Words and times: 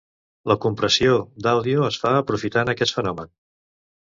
La 0.51 0.55
compressió 0.63 1.17
d'àudio 1.47 1.83
es 1.89 1.99
fa 2.05 2.15
aprofitant 2.23 2.73
aquest 2.75 2.97
fenomen. 2.97 3.31